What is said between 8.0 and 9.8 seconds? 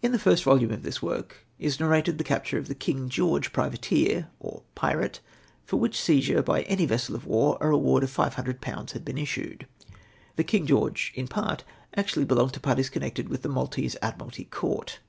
of 500/. had been issued.